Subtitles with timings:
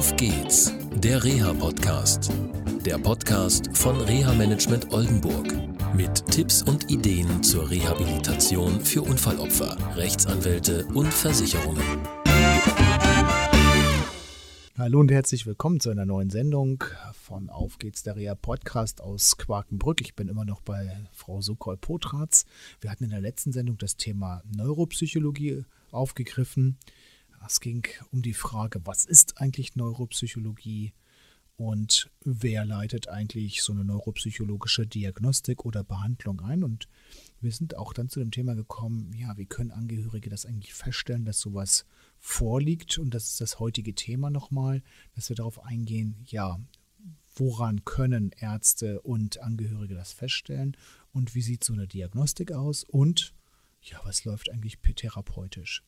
[0.00, 2.32] Auf geht's, der Reha-Podcast.
[2.86, 5.46] Der Podcast von Reha Management Oldenburg.
[5.94, 11.84] Mit Tipps und Ideen zur Rehabilitation für Unfallopfer, Rechtsanwälte und Versicherungen.
[14.78, 16.82] Hallo und herzlich willkommen zu einer neuen Sendung
[17.12, 20.00] von Auf geht's der Reha Podcast aus Quakenbrück.
[20.00, 22.46] Ich bin immer noch bei Frau Sokol Potratz.
[22.80, 26.78] Wir hatten in der letzten Sendung das Thema Neuropsychologie aufgegriffen.
[27.46, 30.92] Es ging um die Frage, was ist eigentlich Neuropsychologie
[31.56, 36.64] und wer leitet eigentlich so eine neuropsychologische Diagnostik oder Behandlung ein.
[36.64, 36.88] Und
[37.40, 41.24] wir sind auch dann zu dem Thema gekommen, ja, wie können Angehörige das eigentlich feststellen,
[41.24, 41.84] dass sowas
[42.18, 42.98] vorliegt.
[42.98, 44.82] Und das ist das heutige Thema nochmal,
[45.14, 46.58] dass wir darauf eingehen, ja,
[47.34, 50.76] woran können Ärzte und Angehörige das feststellen
[51.12, 53.34] und wie sieht so eine Diagnostik aus und
[53.82, 55.82] ja, was läuft eigentlich therapeutisch?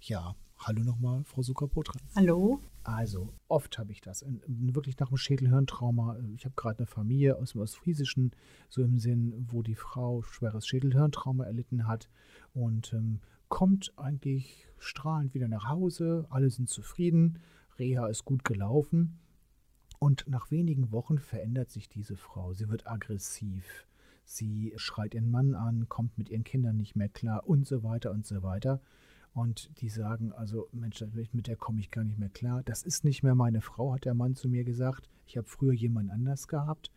[0.00, 1.98] Ja, hallo nochmal, Frau Sukapotra.
[2.14, 2.60] Hallo.
[2.82, 4.24] Also, oft habe ich das.
[4.46, 6.18] Wirklich nach einem Schädelhirntrauma.
[6.34, 8.30] Ich habe gerade eine Familie aus dem Ostfriesischen,
[8.68, 12.08] so im Sinn, wo die Frau schweres Schädelhirntrauma erlitten hat
[12.54, 16.26] und ähm, kommt eigentlich strahlend wieder nach Hause.
[16.30, 17.40] Alle sind zufrieden.
[17.78, 19.18] Reha ist gut gelaufen.
[19.98, 22.52] Und nach wenigen Wochen verändert sich diese Frau.
[22.52, 23.86] Sie wird aggressiv.
[24.24, 28.10] Sie schreit ihren Mann an, kommt mit ihren Kindern nicht mehr klar und so weiter
[28.10, 28.80] und so weiter.
[29.36, 32.62] Und die sagen, also Mensch, mit der komme ich gar nicht mehr klar.
[32.64, 35.10] Das ist nicht mehr meine Frau, hat der Mann zu mir gesagt.
[35.26, 36.90] Ich habe früher jemand anders gehabt.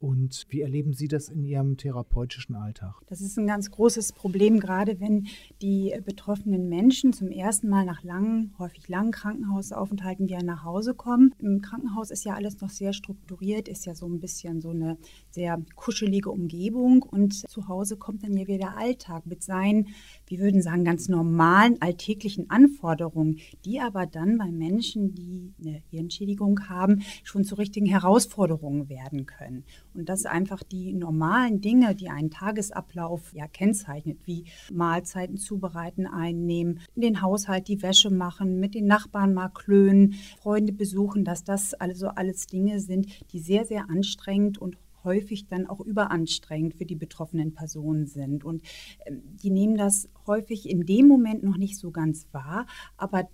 [0.00, 2.94] Und wie erleben Sie das in Ihrem therapeutischen Alltag?
[3.06, 5.28] Das ist ein ganz großes Problem, gerade wenn
[5.62, 11.34] die betroffenen Menschen zum ersten Mal nach langen, häufig langen Krankenhausaufenthalten wieder nach Hause kommen.
[11.38, 14.98] Im Krankenhaus ist ja alles noch sehr strukturiert, ist ja so ein bisschen so eine
[15.30, 17.02] sehr kuschelige Umgebung.
[17.02, 19.88] Und zu Hause kommt dann ja wieder der Alltag mit seinen,
[20.26, 26.68] wir würden sagen, ganz normalen alltäglichen Anforderungen, die aber dann bei Menschen, die eine Hirnschädigung
[26.68, 29.64] haben, schon zu richtigen Herausforderungen werden können.
[29.92, 36.80] Und das einfach die normalen Dinge, die einen Tagesablauf ja kennzeichnet, wie Mahlzeiten zubereiten, einnehmen,
[36.94, 42.08] den Haushalt die Wäsche machen, mit den Nachbarn mal klönen, Freunde besuchen, dass das also
[42.08, 47.54] alles Dinge sind, die sehr, sehr anstrengend und häufig dann auch überanstrengend für die betroffenen
[47.54, 48.44] Personen sind.
[48.44, 48.64] Und
[49.06, 52.66] ähm, die nehmen das häufig in dem Moment noch nicht so ganz wahr,
[52.96, 53.28] aber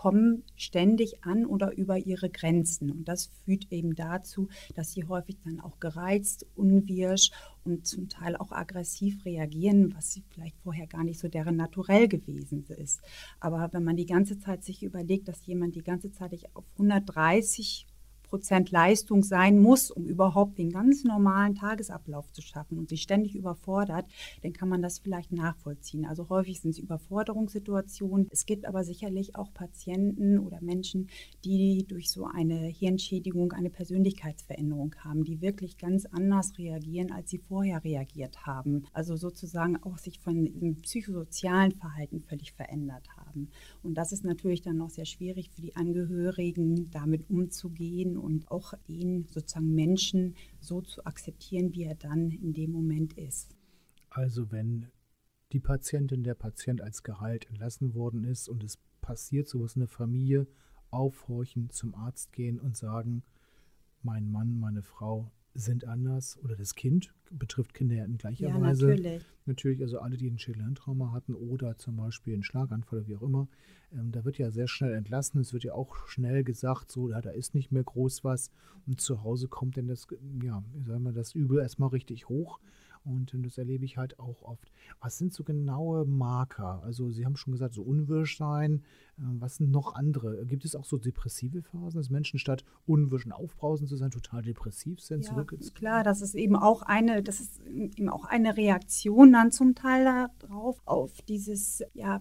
[0.00, 2.90] kommen ständig an oder über ihre Grenzen.
[2.90, 7.30] Und das führt eben dazu, dass sie häufig dann auch gereizt, unwirsch
[7.64, 12.64] und zum Teil auch aggressiv reagieren, was vielleicht vorher gar nicht so deren Naturell gewesen
[12.78, 13.02] ist.
[13.40, 17.86] Aber wenn man die ganze Zeit sich überlegt, dass jemand die ganze Zeit auf 130
[18.30, 23.34] Prozent Leistung sein muss, um überhaupt den ganz normalen Tagesablauf zu schaffen und sich ständig
[23.34, 24.06] überfordert,
[24.42, 26.06] dann kann man das vielleicht nachvollziehen.
[26.06, 28.28] Also häufig sind es Überforderungssituationen.
[28.30, 31.08] Es gibt aber sicherlich auch Patienten oder Menschen,
[31.44, 37.38] die durch so eine Hirnschädigung eine Persönlichkeitsveränderung haben, die wirklich ganz anders reagieren, als sie
[37.38, 38.84] vorher reagiert haben.
[38.92, 43.48] Also sozusagen auch sich von dem psychosozialen Verhalten völlig verändert haben.
[43.82, 48.74] Und das ist natürlich dann noch sehr schwierig für die Angehörigen, damit umzugehen und auch
[48.88, 53.56] den sozusagen Menschen so zu akzeptieren, wie er dann in dem Moment ist.
[54.10, 54.86] Also wenn
[55.52, 59.88] die Patientin, der Patient als geheilt entlassen worden ist und es passiert sowas in der
[59.88, 60.46] Familie,
[60.90, 63.22] aufhorchen, zum Arzt gehen und sagen,
[64.02, 68.60] mein Mann, meine Frau sind anders oder das Kind betrifft Kinder ja in gleicher ja,
[68.60, 68.88] Weise.
[68.88, 69.22] Natürlich.
[69.46, 73.22] natürlich, also alle, die ein Schädelhirntrauma hatten oder zum Beispiel einen Schlaganfall oder wie auch
[73.22, 73.48] immer,
[73.92, 75.40] ähm, da wird ja sehr schnell entlassen.
[75.40, 78.50] Es wird ja auch schnell gesagt, so, ja, da ist nicht mehr groß was
[78.86, 80.06] und zu Hause kommt denn das,
[80.42, 82.60] ja, sagen wir, das Übel erstmal richtig hoch.
[83.04, 84.70] Und das erlebe ich halt auch oft.
[85.00, 86.82] Was sind so genaue Marker?
[86.82, 88.82] Also Sie haben schon gesagt, so unwirsch sein.
[89.18, 90.44] Ähm, was sind noch andere?
[90.46, 94.42] Gibt es auch so depressive Phasen, dass Menschen statt unwirsch und aufbrausend zu sein, total
[94.42, 95.24] depressiv sind?
[95.24, 95.44] Ja,
[95.74, 100.28] klar, das ist eben auch eine, das ist eben auch eine Reaktion dann zum Teil
[100.38, 102.20] darauf, auf dieses, ja,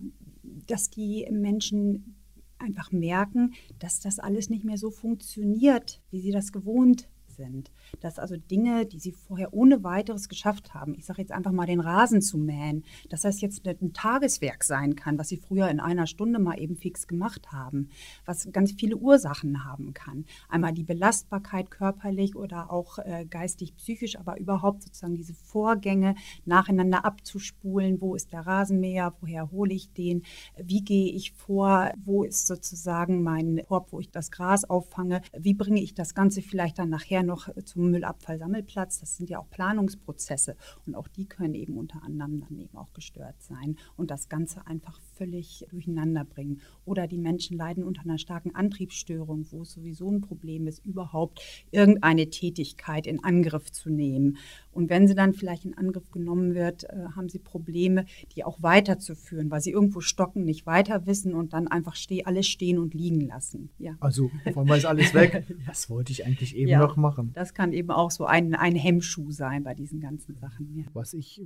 [0.68, 2.16] dass die Menschen
[2.58, 7.10] einfach merken, dass das alles nicht mehr so funktioniert, wie sie das gewohnt
[7.40, 7.72] sind.
[8.02, 11.66] Dass also Dinge, die sie vorher ohne weiteres geschafft haben, ich sage jetzt einfach mal
[11.66, 15.80] den Rasen zu mähen, dass das jetzt ein Tageswerk sein kann, was sie früher in
[15.80, 17.90] einer Stunde mal eben fix gemacht haben,
[18.26, 20.26] was ganz viele Ursachen haben kann.
[20.50, 26.16] Einmal die Belastbarkeit körperlich oder auch äh, geistig, psychisch, aber überhaupt sozusagen diese Vorgänge
[26.46, 28.02] nacheinander abzuspulen.
[28.02, 29.14] Wo ist der Rasenmäher?
[29.22, 30.24] Woher hole ich den?
[30.62, 31.92] Wie gehe ich vor?
[32.04, 35.22] Wo ist sozusagen mein Korb, wo ich das Gras auffange?
[35.38, 39.00] Wie bringe ich das Ganze vielleicht dann nachher noch zum Müllabfallsammelplatz.
[39.00, 42.92] Das sind ja auch Planungsprozesse und auch die können eben unter anderem dann eben auch
[42.94, 46.62] gestört sein und das Ganze einfach völlig durcheinander bringen.
[46.86, 51.42] Oder die Menschen leiden unter einer starken Antriebsstörung, wo es sowieso ein Problem ist, überhaupt
[51.72, 54.38] irgendeine Tätigkeit in Angriff zu nehmen.
[54.72, 58.64] Und wenn sie dann vielleicht in Angriff genommen wird, äh, haben sie Probleme, die auch
[58.64, 62.94] weiterzuführen, weil sie irgendwo stocken, nicht weiter wissen und dann einfach steh, alles stehen und
[62.94, 63.70] liegen lassen.
[63.78, 63.98] Ja.
[64.00, 65.46] Also auf einmal ist alles weg.
[65.66, 67.32] Das wollte ich eigentlich eben ja, noch machen.
[67.34, 70.78] Das kann eben auch so ein, ein Hemmschuh sein bei diesen ganzen Sachen.
[70.78, 70.86] Ja.
[70.94, 71.42] Was ich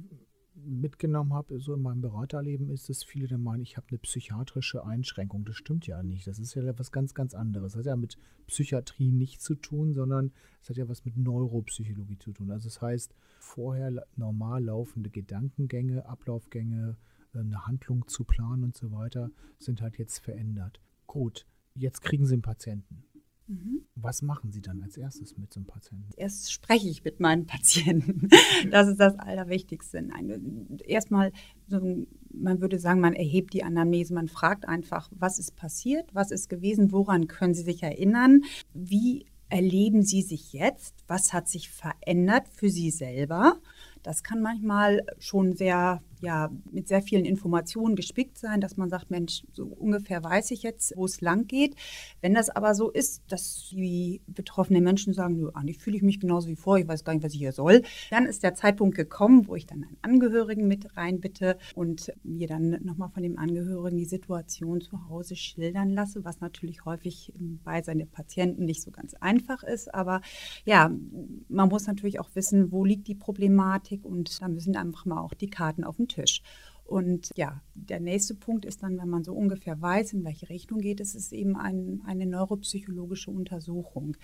[0.66, 4.86] mitgenommen habe, so in meinem Beraterleben, ist, dass viele der meinen, ich habe eine psychiatrische
[4.86, 5.46] Einschränkung.
[5.46, 6.28] Das stimmt ja nicht.
[6.28, 7.74] Das ist ja was ganz, ganz anderes.
[7.74, 8.18] Das hat ja mit
[8.48, 10.32] Psychiatrie nichts zu tun, sondern
[10.62, 12.52] es hat ja was mit Neuropsychologie zu tun.
[12.52, 16.98] Also das heißt, vorher normal laufende Gedankengänge, Ablaufgänge,
[17.34, 20.80] äh, eine Handlung zu planen und so weiter, sind halt jetzt verändert.
[21.08, 21.46] Gut,
[21.76, 23.04] jetzt kriegen Sie einen Patienten.
[23.54, 23.86] Mhm.
[23.96, 26.10] Was machen Sie dann als erstes mit so einem Patienten?
[26.18, 28.30] Erst spreche ich mit meinen Patienten.
[28.72, 30.04] Das ist das Allerwichtigste.
[30.86, 31.32] Erstmal,
[31.68, 36.32] so, man würde sagen, man erhebt die Anamnese, man fragt einfach, was ist passiert, was
[36.32, 38.42] ist gewesen, woran können Sie sich erinnern,
[38.74, 43.60] wie erleben Sie sich jetzt, was hat sich verändert für Sie selber.
[44.02, 49.12] Das kann manchmal schon sehr ja mit sehr vielen Informationen gespickt sein, dass man sagt,
[49.12, 51.76] Mensch, so ungefähr weiß ich jetzt, wo es lang geht.
[52.22, 56.20] Wenn das aber so ist, dass die betroffenen Menschen sagen, nö, eigentlich fühle ich mich
[56.20, 58.96] genauso wie vor, ich weiß gar nicht, was ich hier soll, dann ist der Zeitpunkt
[58.96, 63.98] gekommen, wo ich dann einen Angehörigen mit reinbitte und mir dann nochmal von dem Angehörigen
[63.98, 67.34] die Situation zu Hause schildern lasse, was natürlich häufig
[67.64, 69.94] bei seinen Patienten nicht so ganz einfach ist.
[69.94, 70.22] Aber
[70.66, 70.90] ja,
[71.50, 75.34] man muss natürlich auch wissen, wo liegt die Problematik und da müssen einfach mal auch
[75.34, 76.42] die Karten auf den Tisch.
[76.86, 80.80] Und ja, der nächste Punkt ist dann, wenn man so ungefähr weiß, in welche Richtung
[80.80, 84.18] geht es, ist eben ein, eine neuropsychologische Untersuchung.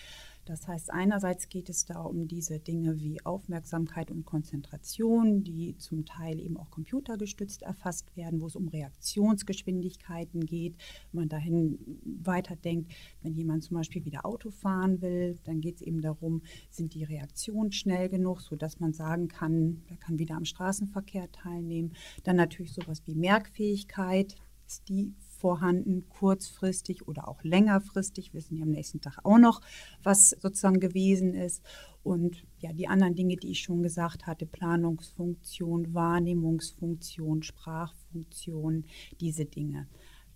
[0.50, 6.08] Das heißt, einerseits geht es da um diese Dinge wie Aufmerksamkeit und Konzentration, die zum
[6.08, 10.76] Teil eben auch computergestützt erfasst werden, wo es um Reaktionsgeschwindigkeiten geht.
[11.12, 12.92] Wenn man dahin weiterdenkt,
[13.22, 16.42] wenn jemand zum Beispiel wieder Auto fahren will, dann geht es eben darum,
[16.72, 21.94] sind die Reaktionen schnell genug, sodass man sagen kann, er kann wieder am Straßenverkehr teilnehmen.
[22.24, 24.36] Dann natürlich sowas wie Merkfähigkeit,
[24.66, 28.34] ist die vorhanden, kurzfristig oder auch längerfristig.
[28.34, 29.62] wissen die am nächsten Tag auch noch,
[30.04, 31.64] was sozusagen gewesen ist.
[32.04, 38.86] Und ja, die anderen Dinge, die ich schon gesagt hatte, Planungsfunktion, Wahrnehmungsfunktion, Sprachfunktion,
[39.20, 39.88] diese Dinge.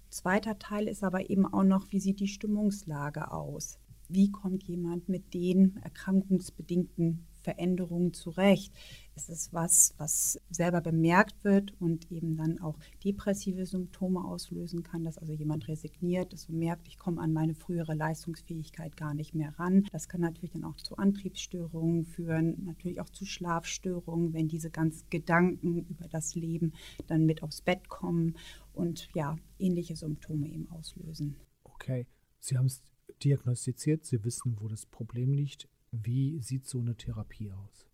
[0.10, 3.80] Zweiter Teil ist aber eben auch noch, wie sieht die Stimmungslage aus?
[4.10, 8.74] Wie kommt jemand mit den erkrankungsbedingten Veränderungen zurecht?
[9.16, 15.04] Ist es was, was selber bemerkt wird und eben dann auch depressive Symptome auslösen kann,
[15.04, 19.36] dass also jemand resigniert, dass man merkt, ich komme an meine frühere Leistungsfähigkeit gar nicht
[19.36, 19.86] mehr ran.
[19.92, 25.08] Das kann natürlich dann auch zu Antriebsstörungen führen, natürlich auch zu Schlafstörungen, wenn diese ganzen
[25.12, 26.74] Gedanken über das Leben
[27.06, 28.36] dann mit aufs Bett kommen
[28.74, 31.36] und ja, ähnliche Symptome eben auslösen.
[31.64, 32.08] Okay,
[32.40, 32.82] Sie haben es
[33.24, 35.68] diagnostiziert, Sie wissen, wo das Problem liegt.
[36.02, 37.88] Wie sieht so eine Therapie aus?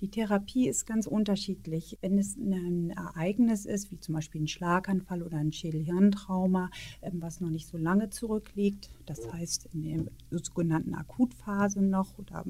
[0.00, 1.98] Die Therapie ist ganz unterschiedlich.
[2.00, 6.70] Wenn es ein Ereignis ist, wie zum Beispiel ein Schlaganfall oder ein Schädelhirntrauma,
[7.02, 12.44] ähm, was noch nicht so lange zurückliegt, das heißt in der sogenannten Akutphase noch oder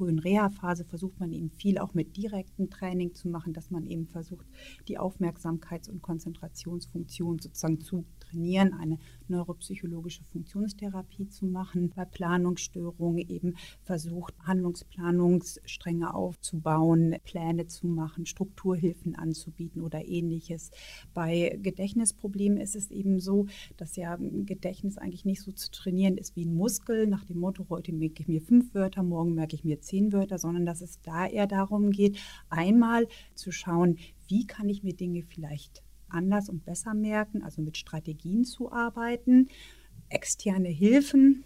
[0.00, 4.06] frühen Reha-Phase versucht man eben viel auch mit direktem Training zu machen, dass man eben
[4.06, 4.46] versucht,
[4.88, 8.98] die Aufmerksamkeits- und Konzentrationsfunktion sozusagen zu trainieren, eine
[9.28, 11.92] neuropsychologische Funktionstherapie zu machen.
[11.94, 20.70] Bei Planungsstörungen eben versucht, Handlungsplanungsstränge aufzubauen, Pläne zu machen, Strukturhilfen anzubieten oder ähnliches.
[21.12, 26.36] Bei Gedächtnisproblemen ist es eben so, dass ja Gedächtnis eigentlich nicht so zu trainieren ist
[26.36, 29.64] wie ein Muskel, nach dem Motto, heute merke ich mir fünf Wörter, morgen merke ich
[29.64, 32.18] mir zehn Wörter, sondern dass es da eher darum geht,
[32.48, 37.76] einmal zu schauen, wie kann ich mir Dinge vielleicht anders und besser merken, also mit
[37.76, 39.48] Strategien zu arbeiten.
[40.08, 41.44] Externe Hilfen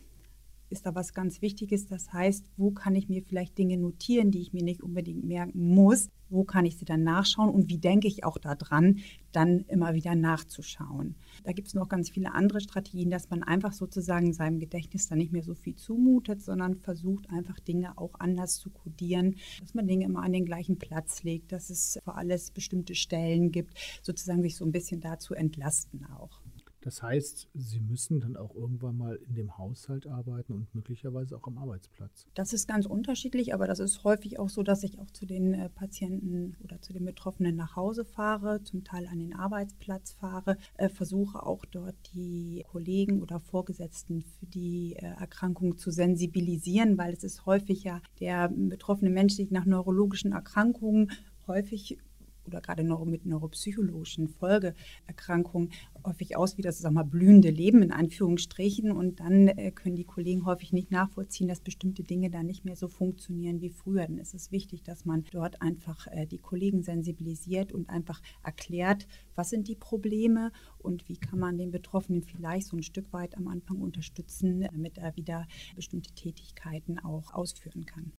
[0.74, 1.86] ist da was ganz Wichtiges.
[1.86, 5.74] Das heißt, wo kann ich mir vielleicht Dinge notieren, die ich mir nicht unbedingt merken
[5.74, 6.10] muss?
[6.28, 8.98] Wo kann ich sie dann nachschauen und wie denke ich auch daran,
[9.32, 11.14] dann immer wieder nachzuschauen?
[11.44, 15.18] Da gibt es noch ganz viele andere Strategien, dass man einfach sozusagen seinem Gedächtnis dann
[15.18, 19.86] nicht mehr so viel zumutet, sondern versucht einfach Dinge auch anders zu kodieren, dass man
[19.86, 24.42] Dinge immer an den gleichen Platz legt, dass es für alles bestimmte Stellen gibt, sozusagen
[24.42, 26.43] sich so ein bisschen dazu entlasten auch.
[26.84, 31.46] Das heißt, Sie müssen dann auch irgendwann mal in dem Haushalt arbeiten und möglicherweise auch
[31.46, 32.26] am Arbeitsplatz.
[32.34, 35.54] Das ist ganz unterschiedlich, aber das ist häufig auch so, dass ich auch zu den
[35.54, 40.58] äh, Patienten oder zu den Betroffenen nach Hause fahre, zum Teil an den Arbeitsplatz fahre,
[40.76, 47.14] äh, versuche auch dort die Kollegen oder Vorgesetzten für die äh, Erkrankung zu sensibilisieren, weil
[47.14, 51.10] es ist häufig ja der betroffene Mensch sich nach neurologischen Erkrankungen
[51.46, 51.98] häufig
[52.46, 55.70] oder gerade neuro mit neuropsychologischen Folgeerkrankungen
[56.04, 58.92] häufig aus wie das sag mal, blühende Leben in Anführungsstrichen.
[58.92, 62.76] Und dann äh, können die Kollegen häufig nicht nachvollziehen, dass bestimmte Dinge da nicht mehr
[62.76, 64.06] so funktionieren wie früher.
[64.06, 69.06] Dann ist es wichtig, dass man dort einfach äh, die Kollegen sensibilisiert und einfach erklärt,
[69.34, 73.36] was sind die Probleme und wie kann man den Betroffenen vielleicht so ein Stück weit
[73.36, 78.12] am Anfang unterstützen, damit er wieder bestimmte Tätigkeiten auch ausführen kann.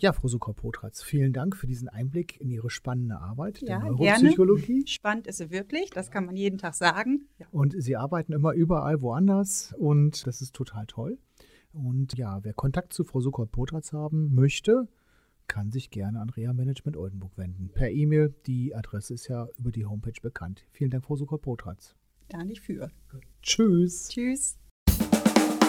[0.00, 4.66] Ja, Frau Sukor-Potratz, vielen Dank für diesen Einblick in Ihre spannende Arbeit ja, der Neuropsychologie.
[4.66, 4.86] Gerne.
[4.86, 7.26] Spannend ist sie wirklich, das kann man jeden Tag sagen.
[7.38, 7.46] Ja.
[7.50, 11.18] Und Sie arbeiten immer überall woanders und das ist total toll.
[11.72, 14.86] Und ja, wer Kontakt zu Frau Sukor-Potratz haben möchte,
[15.48, 17.70] kann sich gerne an Reha Management Oldenburg wenden.
[17.74, 20.64] Per E-Mail, die Adresse ist ja über die Homepage bekannt.
[20.70, 21.96] Vielen Dank, Frau Sukor-Potratz.
[22.28, 22.88] Da nicht für.
[23.42, 24.08] Tschüss.
[24.10, 24.57] Tschüss.